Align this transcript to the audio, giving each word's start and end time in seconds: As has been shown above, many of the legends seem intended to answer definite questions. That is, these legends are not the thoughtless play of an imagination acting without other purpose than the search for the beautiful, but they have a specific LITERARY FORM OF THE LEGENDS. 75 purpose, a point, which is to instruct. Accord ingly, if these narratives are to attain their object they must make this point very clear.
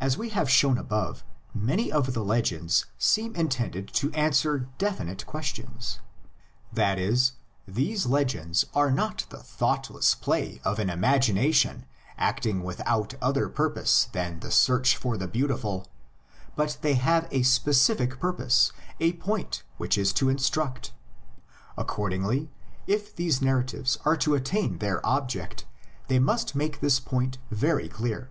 As 0.00 0.14
has 0.14 0.30
been 0.32 0.46
shown 0.46 0.78
above, 0.78 1.22
many 1.52 1.92
of 1.92 2.14
the 2.14 2.24
legends 2.24 2.86
seem 2.96 3.36
intended 3.36 3.88
to 3.92 4.10
answer 4.14 4.70
definite 4.78 5.26
questions. 5.26 5.98
That 6.72 6.98
is, 6.98 7.32
these 7.68 8.06
legends 8.06 8.64
are 8.72 8.90
not 8.90 9.26
the 9.28 9.42
thoughtless 9.42 10.14
play 10.14 10.62
of 10.64 10.78
an 10.78 10.88
imagination 10.88 11.84
acting 12.16 12.62
without 12.62 13.20
other 13.22 13.50
purpose 13.50 14.08
than 14.12 14.40
the 14.40 14.50
search 14.50 14.96
for 14.96 15.18
the 15.18 15.28
beautiful, 15.28 15.88
but 16.56 16.78
they 16.80 16.94
have 16.94 17.28
a 17.30 17.42
specific 17.42 18.12
LITERARY 18.12 18.20
FORM 18.22 18.30
OF 18.30 18.36
THE 18.38 18.42
LEGENDS. 18.44 18.72
75 18.86 18.96
purpose, 18.96 19.08
a 19.08 19.20
point, 19.22 19.62
which 19.76 19.98
is 19.98 20.14
to 20.14 20.30
instruct. 20.30 20.94
Accord 21.76 22.12
ingly, 22.14 22.48
if 22.86 23.14
these 23.14 23.42
narratives 23.42 23.98
are 24.06 24.16
to 24.16 24.34
attain 24.34 24.78
their 24.78 25.04
object 25.04 25.66
they 26.08 26.18
must 26.18 26.54
make 26.54 26.80
this 26.80 26.98
point 26.98 27.36
very 27.50 27.90
clear. 27.90 28.30